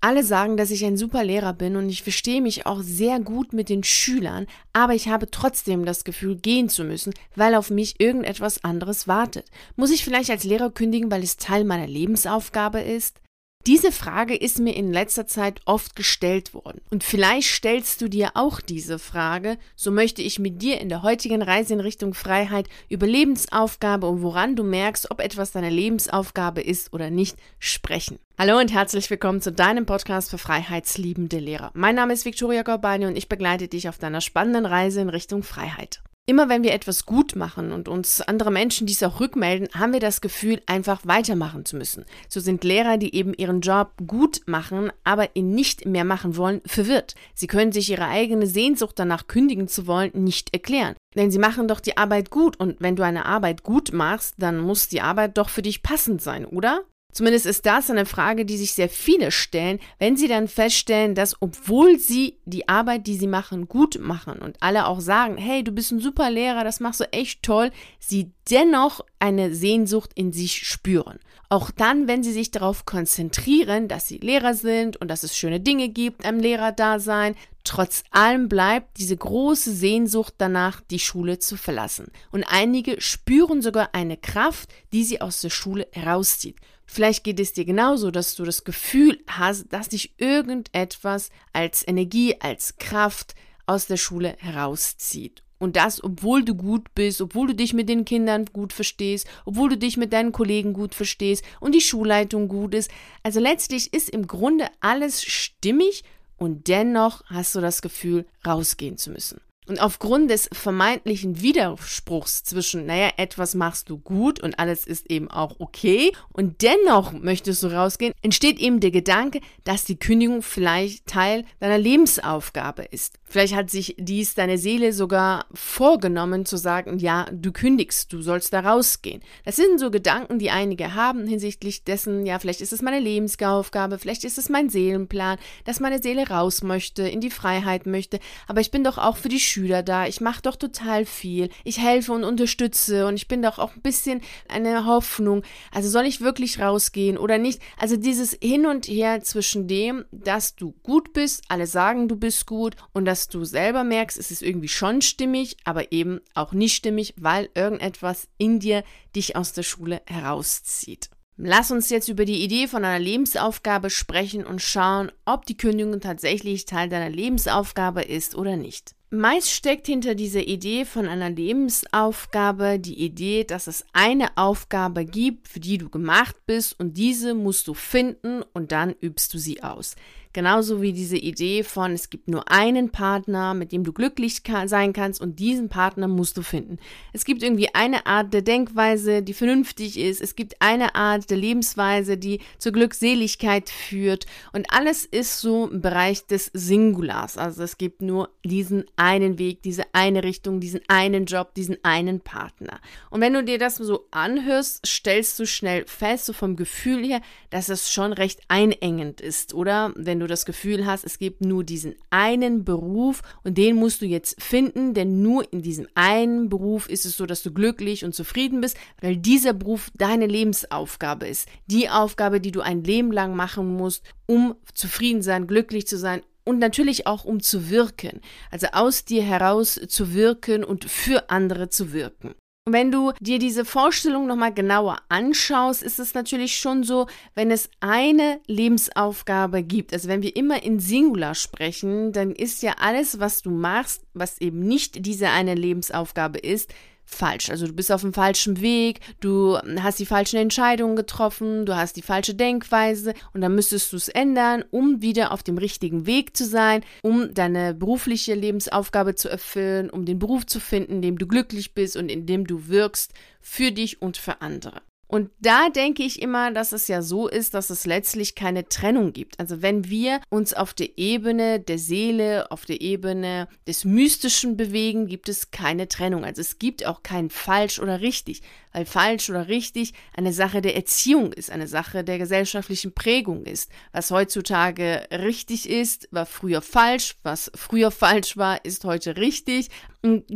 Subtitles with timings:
[0.00, 3.52] Alle sagen, dass ich ein super Lehrer bin und ich verstehe mich auch sehr gut
[3.52, 7.98] mit den Schülern, aber ich habe trotzdem das Gefühl, gehen zu müssen, weil auf mich
[7.98, 9.46] irgendetwas anderes wartet.
[9.74, 13.20] Muss ich vielleicht als Lehrer kündigen, weil es Teil meiner Lebensaufgabe ist?
[13.68, 16.80] Diese Frage ist mir in letzter Zeit oft gestellt worden.
[16.90, 19.58] Und vielleicht stellst du dir auch diese Frage.
[19.76, 24.22] So möchte ich mit dir in der heutigen Reise in Richtung Freiheit über Lebensaufgabe und
[24.22, 28.18] woran du merkst, ob etwas deine Lebensaufgabe ist oder nicht, sprechen.
[28.38, 31.70] Hallo und herzlich willkommen zu deinem Podcast für freiheitsliebende Lehrer.
[31.74, 35.42] Mein Name ist Viktoria Gorbani und ich begleite dich auf deiner spannenden Reise in Richtung
[35.42, 36.00] Freiheit.
[36.28, 40.00] Immer wenn wir etwas gut machen und uns andere Menschen dies auch rückmelden, haben wir
[40.00, 42.04] das Gefühl, einfach weitermachen zu müssen.
[42.28, 46.60] So sind Lehrer, die eben ihren Job gut machen, aber ihn nicht mehr machen wollen,
[46.66, 47.14] verwirrt.
[47.32, 50.96] Sie können sich ihre eigene Sehnsucht danach kündigen zu wollen nicht erklären.
[51.16, 54.58] Denn sie machen doch die Arbeit gut und wenn du eine Arbeit gut machst, dann
[54.58, 56.84] muss die Arbeit doch für dich passend sein, oder?
[57.18, 61.34] Zumindest ist das eine Frage, die sich sehr viele stellen, wenn sie dann feststellen, dass
[61.42, 65.72] obwohl sie die Arbeit, die sie machen, gut machen und alle auch sagen, hey, du
[65.72, 70.68] bist ein super Lehrer, das machst du echt toll, sie dennoch eine Sehnsucht in sich
[70.68, 71.18] spüren.
[71.48, 75.58] Auch dann, wenn sie sich darauf konzentrieren, dass sie Lehrer sind und dass es schöne
[75.58, 77.34] Dinge gibt am Lehrerdasein,
[77.68, 82.06] trotz allem bleibt diese große Sehnsucht danach, die Schule zu verlassen.
[82.32, 86.56] Und einige spüren sogar eine Kraft, die sie aus der Schule herauszieht.
[86.86, 92.40] Vielleicht geht es dir genauso, dass du das Gefühl hast, dass dich irgendetwas als Energie,
[92.40, 93.34] als Kraft
[93.66, 95.42] aus der Schule herauszieht.
[95.58, 99.68] Und das, obwohl du gut bist, obwohl du dich mit den Kindern gut verstehst, obwohl
[99.68, 102.90] du dich mit deinen Kollegen gut verstehst und die Schulleitung gut ist.
[103.22, 106.04] Also letztlich ist im Grunde alles stimmig
[106.38, 109.40] und dennoch hast du das Gefühl, rausgehen zu müssen.
[109.68, 115.30] Und aufgrund des vermeintlichen Widerspruchs zwischen, naja, etwas machst du gut und alles ist eben
[115.30, 121.06] auch okay und dennoch möchtest du rausgehen, entsteht eben der Gedanke, dass die Kündigung vielleicht
[121.06, 123.18] Teil deiner Lebensaufgabe ist.
[123.24, 128.54] Vielleicht hat sich dies deine Seele sogar vorgenommen zu sagen, ja, du kündigst, du sollst
[128.54, 129.20] da rausgehen.
[129.44, 133.98] Das sind so Gedanken, die einige haben hinsichtlich dessen, ja, vielleicht ist es meine Lebensaufgabe,
[133.98, 138.62] vielleicht ist es mein Seelenplan, dass meine Seele raus möchte, in die Freiheit möchte, aber
[138.62, 142.12] ich bin doch auch für die Schüler da, ich mache doch total viel, ich helfe
[142.12, 145.42] und unterstütze und ich bin doch auch ein bisschen eine Hoffnung.
[145.70, 147.60] Also soll ich wirklich rausgehen oder nicht?
[147.76, 152.46] Also dieses Hin und Her zwischen dem, dass du gut bist, alle sagen, du bist
[152.46, 156.52] gut und das dass du selber merkst, es ist irgendwie schon stimmig, aber eben auch
[156.52, 158.84] nicht stimmig, weil irgendetwas in dir
[159.16, 161.10] dich aus der Schule herauszieht.
[161.36, 165.98] Lass uns jetzt über die Idee von einer Lebensaufgabe sprechen und schauen, ob die Kündigung
[165.98, 168.94] tatsächlich Teil deiner Lebensaufgabe ist oder nicht.
[169.10, 175.48] Meist steckt hinter dieser Idee von einer Lebensaufgabe die Idee, dass es eine Aufgabe gibt,
[175.48, 179.62] für die du gemacht bist und diese musst du finden und dann übst du sie
[179.62, 179.96] aus.
[180.38, 184.92] Genauso wie diese Idee von, es gibt nur einen Partner, mit dem du glücklich sein
[184.92, 186.78] kannst und diesen Partner musst du finden.
[187.12, 190.20] Es gibt irgendwie eine Art der Denkweise, die vernünftig ist.
[190.20, 194.26] Es gibt eine Art der Lebensweise, die zur Glückseligkeit führt.
[194.52, 197.36] Und alles ist so im Bereich des Singulars.
[197.36, 202.20] Also es gibt nur diesen einen Weg, diese eine Richtung, diesen einen Job, diesen einen
[202.20, 202.78] Partner.
[203.10, 207.22] Und wenn du dir das so anhörst, stellst du schnell fest, so vom Gefühl her,
[207.50, 209.92] dass es schon recht einengend ist, oder?
[209.96, 214.06] Wenn du das Gefühl hast, es gibt nur diesen einen Beruf und den musst du
[214.06, 218.14] jetzt finden, denn nur in diesem einen Beruf ist es so, dass du glücklich und
[218.14, 221.48] zufrieden bist, weil dieser Beruf deine Lebensaufgabe ist.
[221.66, 226.22] Die Aufgabe, die du ein Leben lang machen musst, um zufrieden sein, glücklich zu sein
[226.44, 231.68] und natürlich auch um zu wirken, also aus dir heraus zu wirken und für andere
[231.68, 232.34] zu wirken.
[232.68, 237.50] Und wenn du dir diese Vorstellung nochmal genauer anschaust, ist es natürlich schon so, wenn
[237.50, 243.20] es eine Lebensaufgabe gibt, also wenn wir immer in Singular sprechen, dann ist ja alles,
[243.20, 246.70] was du machst, was eben nicht diese eine Lebensaufgabe ist,
[247.08, 247.50] falsch.
[247.50, 251.96] Also du bist auf dem falschen Weg, du hast die falschen Entscheidungen getroffen, du hast
[251.96, 256.36] die falsche Denkweise und dann müsstest du es ändern, um wieder auf dem richtigen Weg
[256.36, 261.18] zu sein, um deine berufliche Lebensaufgabe zu erfüllen, um den Beruf zu finden, in dem
[261.18, 264.82] du glücklich bist und in dem du wirkst für dich und für andere.
[265.08, 269.14] Und da denke ich immer, dass es ja so ist, dass es letztlich keine Trennung
[269.14, 269.40] gibt.
[269.40, 275.06] Also wenn wir uns auf der Ebene der Seele, auf der Ebene des Mystischen bewegen,
[275.06, 276.26] gibt es keine Trennung.
[276.26, 278.42] Also es gibt auch kein falsch oder richtig,
[278.78, 283.70] weil falsch oder richtig eine Sache der Erziehung ist, eine Sache der gesellschaftlichen Prägung ist.
[283.92, 289.70] Was heutzutage richtig ist, war früher falsch, was früher falsch war, ist heute richtig.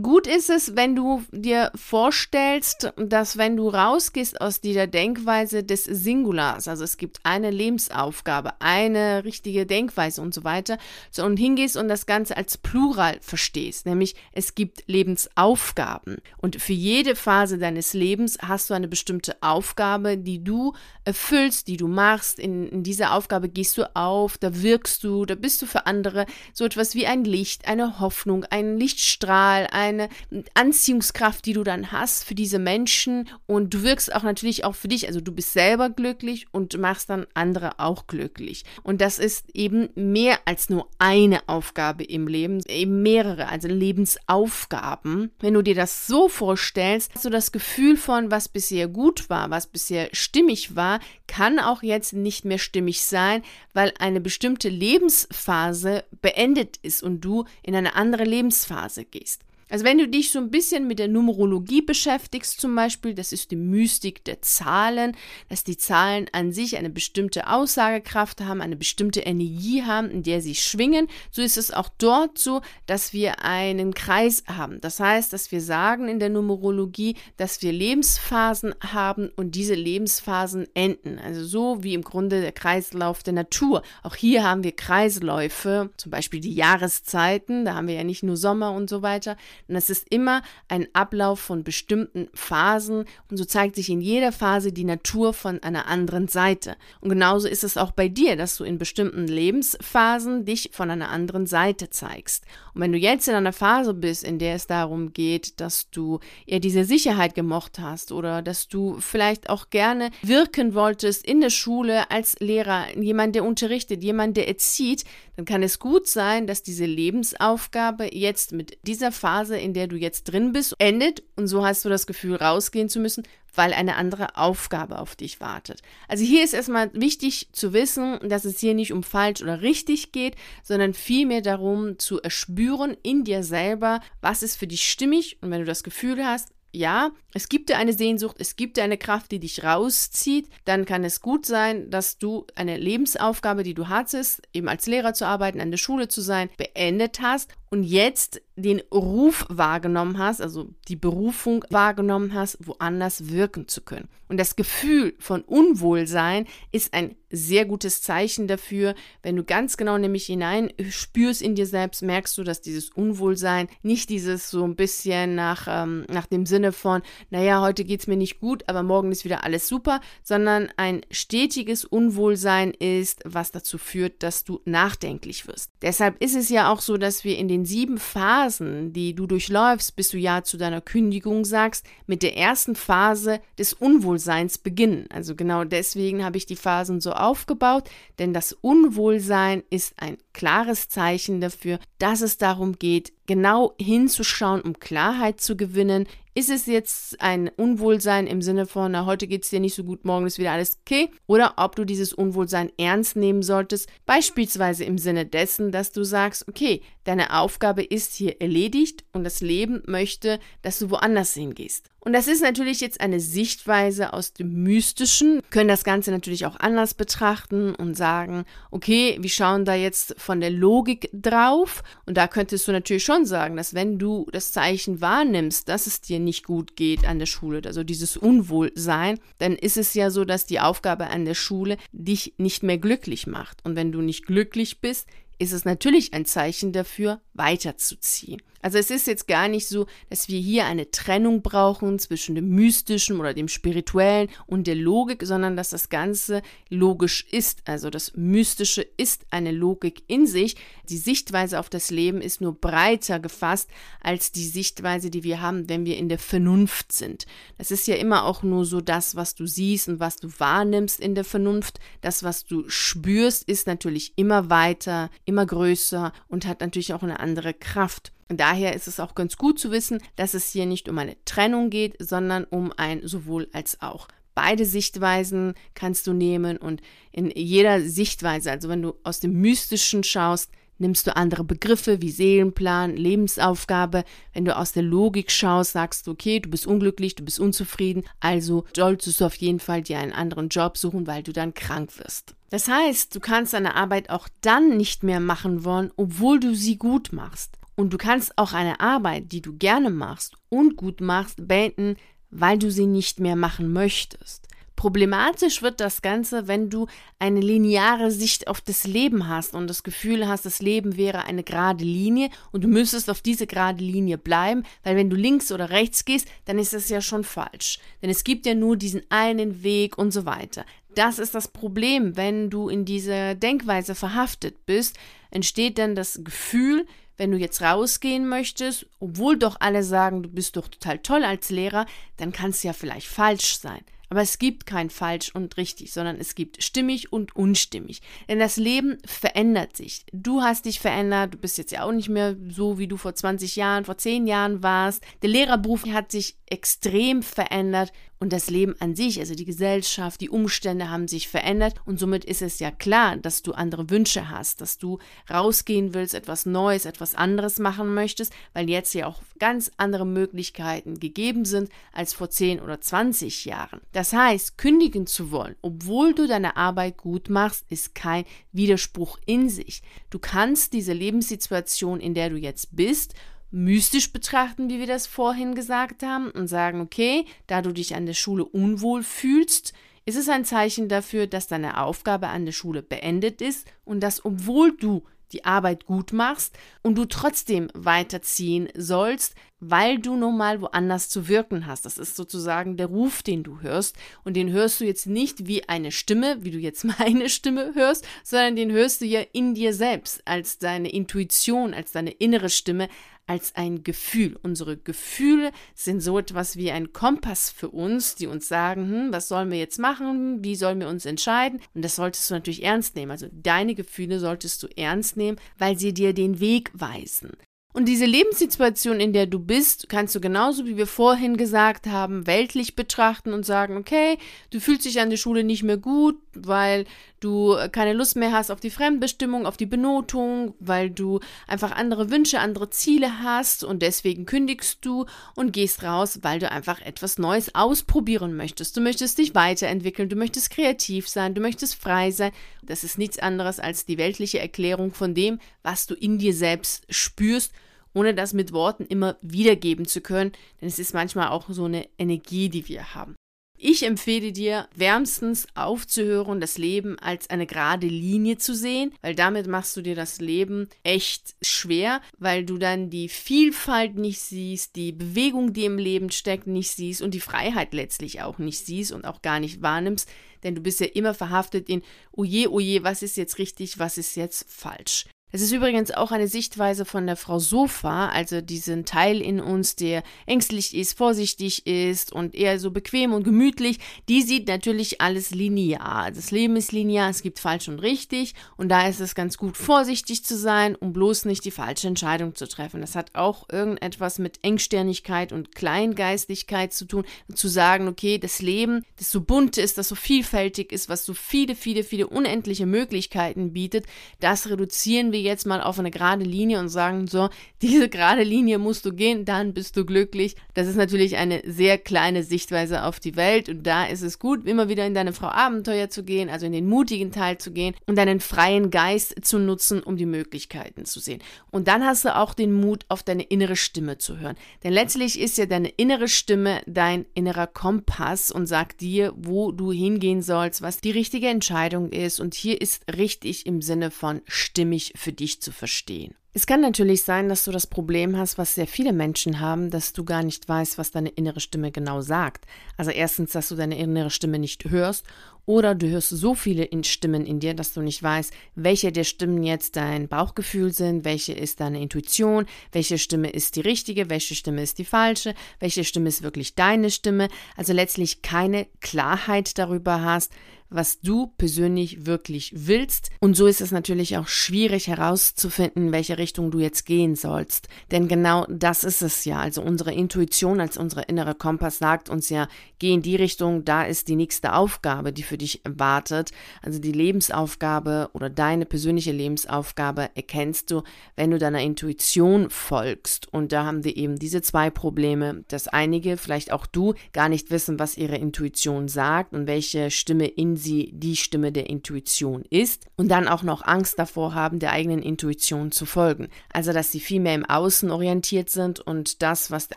[0.02, 5.84] Gut ist es, wenn du dir vorstellst, dass wenn du rausgehst aus dieser Denkweise des
[5.84, 10.78] Singulars, also es gibt eine Lebensaufgabe, eine richtige Denkweise und so weiter,
[11.12, 16.72] so und hingehst und das Ganze als Plural verstehst, nämlich es gibt Lebensaufgaben und für
[16.72, 20.74] jede Phase deines Lebens hast du eine bestimmte Aufgabe, die du
[21.04, 22.38] erfüllst, die du machst.
[22.38, 26.26] In, in dieser Aufgabe gehst du auf, da wirkst du, da bist du für andere
[26.52, 30.08] so etwas wie ein Licht, eine Hoffnung, ein Lichtstrahl eine
[30.54, 34.88] Anziehungskraft, die du dann hast für diese Menschen und du wirkst auch natürlich auch für
[34.88, 38.64] dich, also du bist selber glücklich und machst dann andere auch glücklich.
[38.82, 45.30] Und das ist eben mehr als nur eine Aufgabe im Leben, eben mehrere, also Lebensaufgaben.
[45.40, 49.50] Wenn du dir das so vorstellst, hast du das Gefühl von, was bisher gut war,
[49.50, 53.42] was bisher stimmig war, kann auch jetzt nicht mehr stimmig sein,
[53.72, 59.42] weil eine bestimmte Lebensphase beendet ist und du in eine andere Lebensphase gehst.
[59.72, 63.50] Also wenn du dich so ein bisschen mit der Numerologie beschäftigst zum Beispiel, das ist
[63.50, 65.16] die Mystik der Zahlen,
[65.48, 70.42] dass die Zahlen an sich eine bestimmte Aussagekraft haben, eine bestimmte Energie haben, in der
[70.42, 74.78] sie schwingen, so ist es auch dort so, dass wir einen Kreis haben.
[74.82, 80.66] Das heißt, dass wir sagen in der Numerologie, dass wir Lebensphasen haben und diese Lebensphasen
[80.74, 81.18] enden.
[81.18, 83.80] Also so wie im Grunde der Kreislauf der Natur.
[84.02, 88.36] Auch hier haben wir Kreisläufe, zum Beispiel die Jahreszeiten, da haben wir ja nicht nur
[88.36, 89.38] Sommer und so weiter.
[89.68, 94.32] Und es ist immer ein Ablauf von bestimmten Phasen und so zeigt sich in jeder
[94.32, 96.76] Phase die Natur von einer anderen Seite.
[97.00, 101.10] Und genauso ist es auch bei dir, dass du in bestimmten Lebensphasen dich von einer
[101.10, 102.44] anderen Seite zeigst.
[102.74, 106.20] Und wenn du jetzt in einer Phase bist, in der es darum geht, dass du
[106.46, 111.50] eher diese Sicherheit gemocht hast oder dass du vielleicht auch gerne wirken wolltest in der
[111.50, 115.04] Schule als Lehrer, jemand, der unterrichtet, jemand, der erzieht,
[115.36, 119.96] dann kann es gut sein, dass diese Lebensaufgabe jetzt mit dieser Phase, in der du
[119.96, 123.22] jetzt drin bist, endet und so hast du das Gefühl, rausgehen zu müssen,
[123.54, 125.82] weil eine andere Aufgabe auf dich wartet.
[126.08, 130.12] Also hier ist erstmal wichtig zu wissen, dass es hier nicht um falsch oder richtig
[130.12, 135.50] geht, sondern vielmehr darum zu erspüren in dir selber, was ist für dich stimmig und
[135.50, 138.96] wenn du das Gefühl hast, ja, es gibt dir eine Sehnsucht, es gibt dir eine
[138.96, 143.88] Kraft, die dich rauszieht, dann kann es gut sein, dass du eine Lebensaufgabe, die du
[143.88, 148.42] hattest, eben als Lehrer zu arbeiten, an der Schule zu sein, beendet hast und jetzt
[148.54, 154.10] den Ruf wahrgenommen hast, also die Berufung wahrgenommen hast, woanders wirken zu können.
[154.28, 158.94] Und das Gefühl von Unwohlsein ist ein sehr gutes Zeichen dafür.
[159.22, 163.68] Wenn du ganz genau nämlich hinein spürst in dir selbst, merkst du, dass dieses Unwohlsein
[163.82, 168.06] nicht dieses so ein bisschen nach, ähm, nach dem Sinne von, naja, heute geht es
[168.06, 173.50] mir nicht gut, aber morgen ist wieder alles super, sondern ein stetiges Unwohlsein ist, was
[173.50, 175.72] dazu führt, dass du nachdenklich wirst.
[175.82, 179.96] Deshalb ist es ja auch so, dass wir in den sieben Phasen, die du durchläufst,
[179.96, 185.06] bis du ja zu deiner Kündigung sagst, mit der ersten Phase des Unwohlseins beginnen.
[185.10, 187.88] Also genau deswegen habe ich die Phasen so aufgebaut,
[188.18, 194.78] denn das Unwohlsein ist ein klares Zeichen dafür, dass es darum geht, genau hinzuschauen, um
[194.78, 196.06] Klarheit zu gewinnen.
[196.34, 199.84] Ist es jetzt ein Unwohlsein im Sinne von, na, heute geht es dir nicht so
[199.84, 201.10] gut, morgen ist wieder alles okay?
[201.26, 206.48] Oder ob du dieses Unwohlsein ernst nehmen solltest, beispielsweise im Sinne dessen, dass du sagst,
[206.48, 211.91] okay, deine Aufgabe ist hier erledigt und das Leben möchte, dass du woanders hingehst.
[212.04, 216.46] Und das ist natürlich jetzt eine Sichtweise aus dem Mystischen, wir können das Ganze natürlich
[216.46, 222.16] auch anders betrachten und sagen, okay, wir schauen da jetzt von der Logik drauf und
[222.16, 226.18] da könntest du natürlich schon sagen, dass wenn du das Zeichen wahrnimmst, dass es dir
[226.18, 230.44] nicht gut geht an der Schule, also dieses Unwohlsein, dann ist es ja so, dass
[230.44, 233.64] die Aufgabe an der Schule dich nicht mehr glücklich macht.
[233.64, 235.06] Und wenn du nicht glücklich bist,
[235.42, 238.40] ist es natürlich ein Zeichen dafür, weiterzuziehen.
[238.62, 242.48] Also es ist jetzt gar nicht so, dass wir hier eine Trennung brauchen zwischen dem
[242.50, 247.62] Mystischen oder dem Spirituellen und der Logik, sondern dass das Ganze logisch ist.
[247.64, 250.56] Also das Mystische ist eine Logik in sich.
[250.88, 253.68] Die Sichtweise auf das Leben ist nur breiter gefasst
[254.00, 257.26] als die Sichtweise, die wir haben, wenn wir in der Vernunft sind.
[257.58, 261.00] Das ist ja immer auch nur so das, was du siehst und was du wahrnimmst
[261.00, 261.80] in der Vernunft.
[262.00, 267.20] Das, was du spürst, ist natürlich immer weiter, immer größer und hat natürlich auch eine
[267.20, 268.12] andere Kraft.
[268.28, 271.70] Daher ist es auch ganz gut zu wissen, dass es hier nicht um eine Trennung
[271.70, 274.08] geht, sondern um ein sowohl als auch.
[274.34, 280.04] Beide Sichtweisen kannst du nehmen und in jeder Sichtweise, also wenn du aus dem Mystischen
[280.04, 280.50] schaust,
[280.82, 284.02] Nimmst du andere Begriffe wie Seelenplan, Lebensaufgabe?
[284.32, 288.02] Wenn du aus der Logik schaust, sagst du, okay, du bist unglücklich, du bist unzufrieden,
[288.18, 291.96] also solltest du auf jeden Fall dir einen anderen Job suchen, weil du dann krank
[292.00, 292.34] wirst.
[292.52, 296.76] Das heißt, du kannst deine Arbeit auch dann nicht mehr machen wollen, obwohl du sie
[296.76, 297.58] gut machst.
[297.76, 301.96] Und du kannst auch eine Arbeit, die du gerne machst und gut machst, beenden,
[302.28, 304.48] weil du sie nicht mehr machen möchtest.
[304.82, 306.88] Problematisch wird das Ganze, wenn du
[307.20, 311.44] eine lineare Sicht auf das Leben hast und das Gefühl hast, das Leben wäre eine
[311.44, 315.70] gerade Linie und du müsstest auf diese gerade Linie bleiben, weil wenn du links oder
[315.70, 317.78] rechts gehst, dann ist das ja schon falsch.
[318.02, 320.64] Denn es gibt ja nur diesen einen Weg und so weiter.
[320.96, 324.98] Das ist das Problem, wenn du in dieser Denkweise verhaftet bist,
[325.30, 330.56] entsteht dann das Gefühl, wenn du jetzt rausgehen möchtest, obwohl doch alle sagen, du bist
[330.56, 331.86] doch total toll als Lehrer,
[332.16, 333.84] dann kann es ja vielleicht falsch sein.
[334.12, 338.02] Aber es gibt kein falsch und richtig, sondern es gibt stimmig und unstimmig.
[338.28, 340.04] Denn das Leben verändert sich.
[340.12, 343.14] Du hast dich verändert, du bist jetzt ja auch nicht mehr so, wie du vor
[343.14, 345.02] 20 Jahren, vor 10 Jahren warst.
[345.22, 350.30] Der Lehrerberuf hat sich extrem verändert und das Leben an sich, also die Gesellschaft, die
[350.30, 354.60] Umstände haben sich verändert und somit ist es ja klar, dass du andere Wünsche hast,
[354.60, 359.72] dass du rausgehen willst, etwas Neues, etwas anderes machen möchtest, weil jetzt ja auch ganz
[359.76, 363.80] andere Möglichkeiten gegeben sind als vor 10 oder 20 Jahren.
[363.92, 369.48] Das heißt, kündigen zu wollen, obwohl du deine Arbeit gut machst, ist kein Widerspruch in
[369.48, 369.82] sich.
[370.10, 373.14] Du kannst diese Lebenssituation, in der du jetzt bist,
[373.52, 378.06] mystisch betrachten, wie wir das vorhin gesagt haben, und sagen, okay, da du dich an
[378.06, 379.72] der Schule unwohl fühlst,
[380.04, 384.24] ist es ein Zeichen dafür, dass deine Aufgabe an der Schule beendet ist und dass,
[384.24, 390.60] obwohl du die Arbeit gut machst und du trotzdem weiterziehen sollst, weil du nun mal
[390.60, 391.86] woanders zu wirken hast.
[391.86, 393.96] Das ist sozusagen der Ruf, den du hörst.
[394.24, 398.06] Und den hörst du jetzt nicht wie eine Stimme, wie du jetzt meine Stimme hörst,
[398.24, 402.88] sondern den hörst du ja in dir selbst, als deine Intuition, als deine innere Stimme,
[403.26, 404.38] als ein Gefühl.
[404.42, 409.28] Unsere Gefühle sind so etwas wie ein Kompass für uns, die uns sagen, hm, was
[409.28, 411.60] sollen wir jetzt machen, wie sollen wir uns entscheiden.
[411.74, 413.10] Und das solltest du natürlich ernst nehmen.
[413.10, 417.32] Also deine Gefühle solltest du ernst nehmen, weil sie dir den Weg weisen.
[417.74, 422.26] Und diese Lebenssituation, in der du bist, kannst du genauso wie wir vorhin gesagt haben,
[422.26, 424.18] weltlich betrachten und sagen, okay,
[424.50, 426.84] du fühlst dich an der Schule nicht mehr gut, weil
[427.20, 432.10] du keine Lust mehr hast auf die Fremdbestimmung, auf die Benotung, weil du einfach andere
[432.10, 437.16] Wünsche, andere Ziele hast und deswegen kündigst du und gehst raus, weil du einfach etwas
[437.16, 438.76] Neues ausprobieren möchtest.
[438.76, 442.32] Du möchtest dich weiterentwickeln, du möchtest kreativ sein, du möchtest frei sein.
[442.62, 446.84] Das ist nichts anderes als die weltliche Erklärung von dem, was du in dir selbst
[446.90, 447.52] spürst
[447.94, 451.88] ohne das mit Worten immer wiedergeben zu können, denn es ist manchmal auch so eine
[451.98, 453.16] Energie, die wir haben.
[453.64, 459.46] Ich empfehle dir wärmstens aufzuhören, das Leben als eine gerade Linie zu sehen, weil damit
[459.46, 464.90] machst du dir das Leben echt schwer, weil du dann die Vielfalt nicht siehst, die
[464.90, 469.04] Bewegung, die im Leben steckt, nicht siehst und die Freiheit letztlich auch nicht siehst und
[469.04, 470.08] auch gar nicht wahrnimmst,
[470.42, 474.16] denn du bist ja immer verhaftet in, oje, oje, was ist jetzt richtig, was ist
[474.16, 475.06] jetzt falsch.
[475.34, 479.76] Es ist übrigens auch eine Sichtweise von der Frau Sofa, also diesen Teil in uns,
[479.76, 483.78] der ängstlich ist, vorsichtig ist und eher so bequem und gemütlich.
[484.10, 486.10] Die sieht natürlich alles linear.
[486.10, 489.56] Das Leben ist linear, es gibt falsch und richtig und da ist es ganz gut,
[489.56, 492.82] vorsichtig zu sein, um bloß nicht die falsche Entscheidung zu treffen.
[492.82, 498.84] Das hat auch irgendetwas mit Engsternigkeit und Kleingeistigkeit zu tun, zu sagen, okay, das Leben,
[498.98, 503.54] das so bunt ist, das so vielfältig ist, was so viele, viele, viele unendliche Möglichkeiten
[503.54, 503.86] bietet,
[504.20, 507.28] das reduzieren wir jetzt mal auf eine gerade Linie und sagen, so,
[507.62, 510.36] diese gerade Linie musst du gehen, dann bist du glücklich.
[510.54, 514.46] Das ist natürlich eine sehr kleine Sichtweise auf die Welt und da ist es gut,
[514.46, 517.74] immer wieder in deine Frau Abenteuer zu gehen, also in den mutigen Teil zu gehen
[517.86, 521.22] und deinen freien Geist zu nutzen, um die Möglichkeiten zu sehen.
[521.50, 524.36] Und dann hast du auch den Mut, auf deine innere Stimme zu hören.
[524.64, 529.72] Denn letztlich ist ja deine innere Stimme dein innerer Kompass und sagt dir, wo du
[529.72, 532.20] hingehen sollst, was die richtige Entscheidung ist.
[532.20, 536.14] Und hier ist richtig im Sinne von stimmig für für dich zu verstehen.
[536.32, 539.92] Es kann natürlich sein, dass du das Problem hast, was sehr viele Menschen haben, dass
[539.92, 542.46] du gar nicht weißt, was deine innere Stimme genau sagt.
[542.78, 545.04] Also erstens, dass du deine innere Stimme nicht hörst
[545.46, 549.42] oder du hörst so viele Stimmen in dir, dass du nicht weißt, welche der Stimmen
[549.42, 554.62] jetzt dein Bauchgefühl sind, welche ist deine Intuition, welche Stimme ist die richtige, welche Stimme
[554.62, 557.28] ist die falsche, welche Stimme ist wirklich deine Stimme.
[557.56, 560.32] Also letztlich keine Klarheit darüber hast,
[560.74, 563.10] was du persönlich wirklich willst.
[563.20, 567.68] Und so ist es natürlich auch schwierig herauszufinden, in welche Richtung du jetzt gehen sollst.
[567.90, 569.38] Denn genau das ist es ja.
[569.38, 573.82] Also unsere Intuition als unsere innere Kompass sagt uns ja, geh in die Richtung, da
[573.84, 576.30] ist die nächste Aufgabe, die für dich wartet.
[576.60, 580.82] Also die Lebensaufgabe oder deine persönliche Lebensaufgabe erkennst du,
[581.16, 583.32] wenn du deiner Intuition folgst.
[583.32, 587.50] Und da haben wir eben diese zwei Probleme, dass einige, vielleicht auch du, gar nicht
[587.50, 592.84] wissen, was ihre Intuition sagt und welche Stimme in sie die Stimme der Intuition ist
[592.96, 596.28] und dann auch noch Angst davor haben, der eigenen Intuition zu folgen.
[596.52, 599.72] Also, dass sie viel mehr im Außen orientiert sind und das, was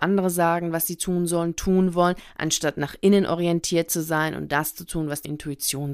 [0.01, 4.51] andere sagen, was sie tun sollen, tun wollen, anstatt nach innen orientiert zu sein und
[4.51, 5.44] das zu tun, was die Intuition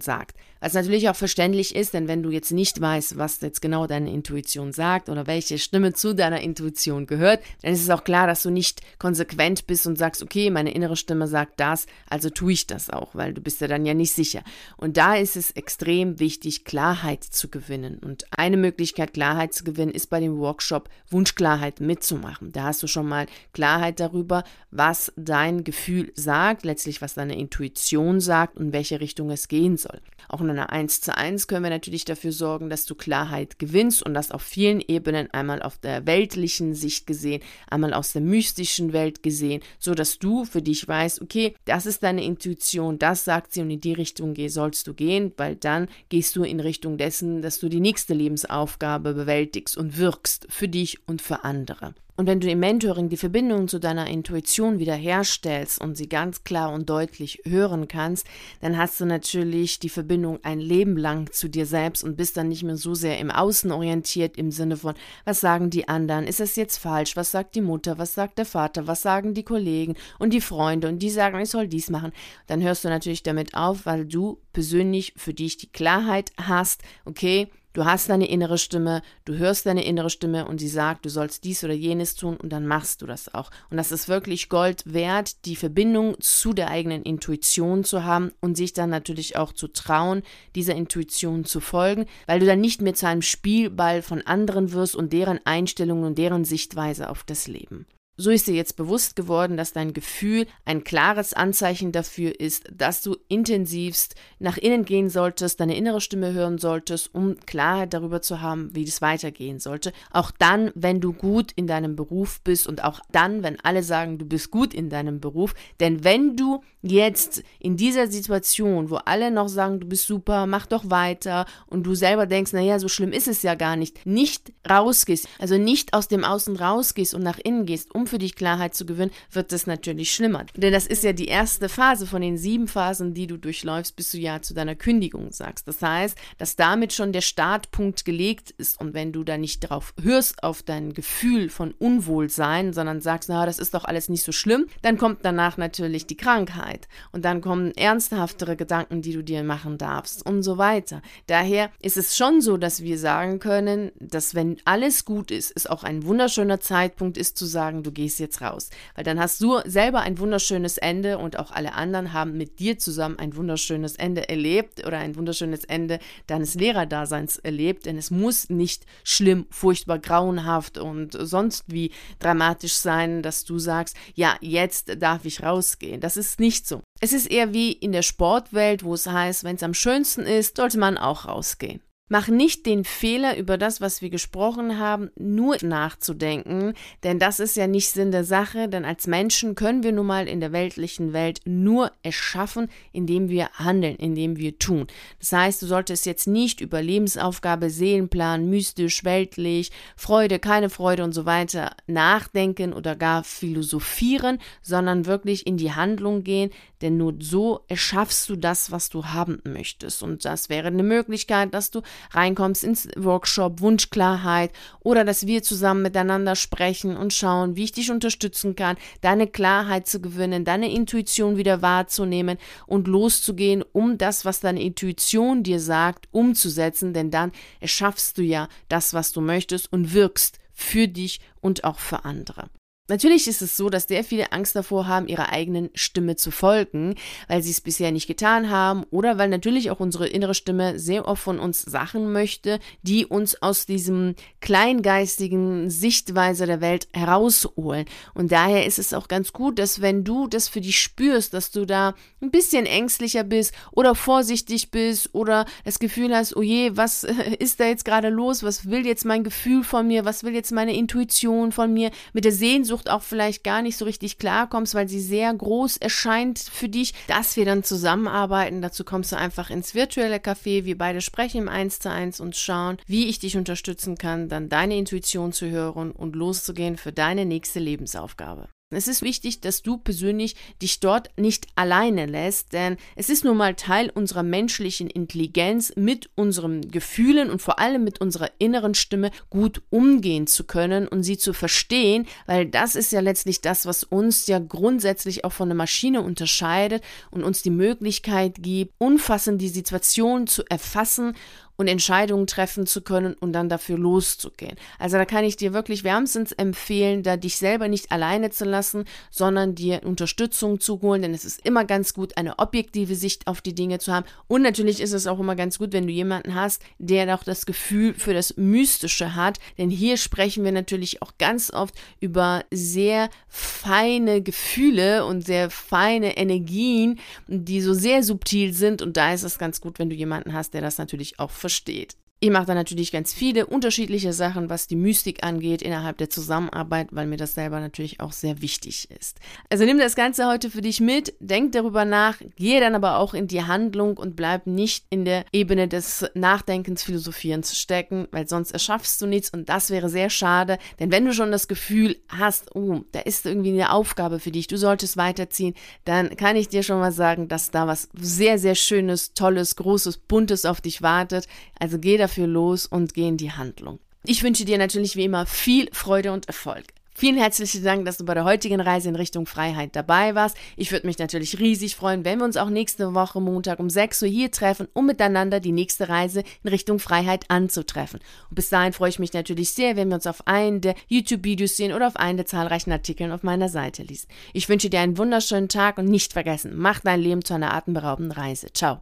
[0.02, 0.38] sagt.
[0.62, 4.14] Was natürlich auch verständlich ist, denn wenn du jetzt nicht weißt, was jetzt genau deine
[4.14, 8.44] Intuition sagt oder welche Stimme zu deiner Intuition gehört, dann ist es auch klar, dass
[8.44, 12.68] du nicht konsequent bist und sagst, okay, meine innere Stimme sagt das, also tue ich
[12.68, 14.44] das auch, weil du bist ja dann ja nicht sicher.
[14.78, 17.98] Und da ist es extrem wichtig, Klarheit zu gewinnen.
[17.98, 22.52] Und eine Möglichkeit, Klarheit zu gewinnen, ist bei dem Workshop Wunschklarheit mitzumachen.
[22.52, 28.20] Da hast du schon mal Klarheit darüber, was dein Gefühl sagt, letztlich was deine Intuition
[28.20, 30.00] sagt und welche Richtung es gehen soll.
[30.30, 34.04] Auch in einer 1 zu 1 können wir natürlich dafür sorgen, dass du Klarheit gewinnst
[34.04, 38.94] und das auf vielen Ebenen, einmal auf der weltlichen Sicht gesehen, einmal aus der mystischen
[38.94, 43.54] Welt gesehen, so dass du für dich weißt, okay, das ist deine Intuition, das sagt
[43.54, 47.42] sie und in die Richtung sollst du gehen, weil dann gehst du in Richtung dessen,
[47.42, 51.94] dass du die nächste Lebensaufgabe bewältigst und wirkst für dich und für andere.
[52.22, 56.72] Und wenn du im Mentoring die Verbindung zu deiner Intuition wiederherstellst und sie ganz klar
[56.72, 58.28] und deutlich hören kannst,
[58.60, 62.50] dann hast du natürlich die Verbindung ein Leben lang zu dir selbst und bist dann
[62.50, 64.94] nicht mehr so sehr im Außen orientiert im Sinne von,
[65.26, 68.46] was sagen die anderen, ist es jetzt falsch, was sagt die Mutter, was sagt der
[68.46, 70.90] Vater, was sagen die Kollegen und die Freunde?
[70.90, 72.12] Und die sagen, ich soll dies machen.
[72.46, 77.48] Dann hörst du natürlich damit auf, weil du persönlich für dich die Klarheit hast, okay,
[77.74, 81.46] Du hast deine innere Stimme, du hörst deine innere Stimme und sie sagt, du sollst
[81.46, 83.50] dies oder jenes tun und dann machst du das auch.
[83.70, 88.58] Und das ist wirklich Gold wert, die Verbindung zu der eigenen Intuition zu haben und
[88.58, 90.22] sich dann natürlich auch zu trauen,
[90.54, 94.96] dieser Intuition zu folgen, weil du dann nicht mehr zu einem Spielball von anderen wirst
[94.96, 97.86] und deren Einstellungen und deren Sichtweise auf das Leben.
[98.18, 103.02] So ist dir jetzt bewusst geworden, dass dein Gefühl ein klares Anzeichen dafür ist, dass
[103.02, 108.42] du intensivst nach innen gehen solltest, deine innere Stimme hören solltest, um Klarheit darüber zu
[108.42, 109.94] haben, wie es weitergehen sollte.
[110.12, 114.18] Auch dann, wenn du gut in deinem Beruf bist und auch dann, wenn alle sagen,
[114.18, 115.56] du bist gut in deinem Beruf.
[115.80, 120.66] Denn wenn du jetzt in dieser Situation, wo alle noch sagen, du bist super, mach
[120.66, 124.52] doch weiter und du selber denkst, naja, so schlimm ist es ja gar nicht, nicht
[124.70, 128.76] rausgehst, also nicht aus dem Außen rausgehst und nach innen gehst, um für dich Klarheit
[128.76, 130.46] zu gewinnen, wird es natürlich schlimmer.
[130.56, 134.12] Denn das ist ja die erste Phase von den sieben Phasen, die du durchläufst, bis
[134.12, 135.68] du ja zu deiner Kündigung sagst.
[135.68, 139.94] Das heißt, dass damit schon der Startpunkt gelegt ist und wenn du da nicht drauf
[140.02, 144.32] hörst, auf dein Gefühl von Unwohlsein, sondern sagst, na, das ist doch alles nicht so
[144.32, 149.44] schlimm, dann kommt danach natürlich die Krankheit und dann kommen ernsthaftere Gedanken, die du dir
[149.44, 151.02] machen darfst und so weiter.
[151.28, 155.68] Daher ist es schon so, dass wir sagen können, dass wenn alles gut ist, es
[155.68, 158.70] auch ein wunderschöner Zeitpunkt ist zu sagen, du gehst jetzt raus.
[158.96, 162.78] Weil dann hast du selber ein wunderschönes Ende und auch alle anderen haben mit dir
[162.78, 167.86] zusammen ein wunderschönes Ende erlebt oder ein wunderschönes Ende deines Lehrerdaseins erlebt.
[167.86, 173.96] Denn es muss nicht schlimm, furchtbar, grauenhaft und sonst wie dramatisch sein, dass du sagst,
[174.16, 176.02] ja, jetzt darf ich rausgehen.
[176.02, 176.82] Das ist nicht so.
[177.00, 180.58] Es ist eher wie in der Sportwelt, wo es heißt, wenn es am schönsten ist,
[180.58, 181.82] sollte man auch rausgehen.
[182.14, 187.56] Mach nicht den Fehler, über das, was wir gesprochen haben, nur nachzudenken, denn das ist
[187.56, 191.14] ja nicht Sinn der Sache, denn als Menschen können wir nun mal in der weltlichen
[191.14, 194.88] Welt nur erschaffen, indem wir handeln, indem wir tun.
[195.20, 201.14] Das heißt, du solltest jetzt nicht über Lebensaufgabe, Seelenplan, mystisch, weltlich, Freude, keine Freude und
[201.14, 207.62] so weiter nachdenken oder gar philosophieren, sondern wirklich in die Handlung gehen, denn nur so
[207.70, 210.04] erschaffst du das, was du haben möchtest.
[210.04, 215.84] Und das wäre eine Möglichkeit, dass du reinkommst ins Workshop Wunschklarheit oder dass wir zusammen
[215.84, 221.38] miteinander sprechen und schauen, wie ich dich unterstützen kann, deine Klarheit zu gewinnen, deine Intuition
[221.38, 222.38] wieder wahrzunehmen
[222.68, 228.48] und loszugehen, um das, was deine Intuition dir sagt, umzusetzen, denn dann erschaffst du ja
[228.70, 232.50] das, was du möchtest und wirkst für dich und auch für andere.
[232.92, 236.96] Natürlich ist es so, dass sehr viele Angst davor haben, ihrer eigenen Stimme zu folgen,
[237.30, 241.08] weil sie es bisher nicht getan haben oder weil natürlich auch unsere innere Stimme sehr
[241.08, 247.86] oft von uns Sachen möchte, die uns aus diesem kleingeistigen Sichtweise der Welt herausholen.
[248.14, 251.50] Und daher ist es auch ganz gut, dass wenn du das für dich spürst, dass
[251.50, 256.76] du da ein bisschen ängstlicher bist oder vorsichtig bist oder das Gefühl hast, oh je,
[256.76, 257.06] was
[257.40, 258.44] ist da jetzt gerade los?
[258.44, 260.04] Was will jetzt mein Gefühl von mir?
[260.04, 261.90] Was will jetzt meine Intuition von mir?
[262.12, 265.78] Mit der Sehnsucht Sehnsucht auch vielleicht gar nicht so richtig klarkommst, weil sie sehr groß
[265.78, 268.62] erscheint für dich, dass wir dann zusammenarbeiten.
[268.62, 272.36] Dazu kommst du einfach ins virtuelle Café, wir beide sprechen im 1 zu 1 und
[272.36, 277.26] schauen, wie ich dich unterstützen kann, dann deine Intuition zu hören und loszugehen für deine
[277.26, 278.50] nächste Lebensaufgabe.
[278.74, 283.36] Es ist wichtig, dass du persönlich dich dort nicht alleine lässt, denn es ist nun
[283.36, 289.12] mal Teil unserer menschlichen Intelligenz, mit unseren Gefühlen und vor allem mit unserer inneren Stimme
[289.30, 293.84] gut umgehen zu können und sie zu verstehen, weil das ist ja letztlich das, was
[293.84, 299.50] uns ja grundsätzlich auch von der Maschine unterscheidet und uns die Möglichkeit gibt, umfassend die
[299.50, 301.14] Situation zu erfassen
[301.62, 304.56] und Entscheidungen treffen zu können und dann dafür loszugehen.
[304.80, 308.86] Also da kann ich dir wirklich wärmstens empfehlen, da dich selber nicht alleine zu lassen,
[309.12, 313.42] sondern dir Unterstützung zu holen, denn es ist immer ganz gut, eine objektive Sicht auf
[313.42, 314.08] die Dinge zu haben.
[314.28, 317.46] Und natürlich ist es auch immer ganz gut, wenn du jemanden hast, der auch das
[317.46, 323.12] Gefühl für das Mystische hat, denn hier sprechen wir natürlich auch ganz oft über sehr
[323.28, 329.38] feine Gefühle und sehr feine Energien, die so sehr subtil sind und da ist es
[329.38, 331.98] ganz gut, wenn du jemanden hast, der das natürlich auch versteht versteht.
[332.24, 336.90] Ich mache da natürlich ganz viele unterschiedliche Sachen, was die Mystik angeht, innerhalb der Zusammenarbeit,
[336.92, 339.18] weil mir das selber natürlich auch sehr wichtig ist.
[339.50, 343.16] Also nimm das Ganze heute für dich mit, denk darüber nach, gehe dann aber auch
[343.16, 348.52] in die Handlung und bleib nicht in der Ebene des Nachdenkens, Philosophierens stecken, weil sonst
[348.52, 352.56] erschaffst du nichts und das wäre sehr schade, denn wenn du schon das Gefühl hast,
[352.56, 355.56] oh, da ist irgendwie eine Aufgabe für dich, du solltest weiterziehen,
[355.86, 359.98] dann kann ich dir schon mal sagen, dass da was sehr, sehr Schönes, Tolles, Großes,
[359.98, 361.28] Buntes auf dich wartet.
[361.58, 363.80] Also geh dafür dafür los und geh in die Handlung.
[364.06, 366.66] Ich wünsche dir natürlich wie immer viel Freude und Erfolg.
[366.94, 370.38] Vielen herzlichen Dank, dass du bei der heutigen Reise in Richtung Freiheit dabei warst.
[370.58, 374.04] Ich würde mich natürlich riesig freuen, wenn wir uns auch nächste Woche Montag um 6
[374.04, 378.02] Uhr hier treffen, um miteinander die nächste Reise in Richtung Freiheit anzutreffen.
[378.30, 381.56] Und bis dahin freue ich mich natürlich sehr, wenn wir uns auf einen der YouTube-Videos
[381.56, 384.08] sehen oder auf einen der zahlreichen Artikeln auf meiner Seite liest.
[384.34, 388.12] Ich wünsche dir einen wunderschönen Tag und nicht vergessen, mach dein Leben zu einer atemberaubenden
[388.12, 388.52] Reise.
[388.54, 388.80] Ciao.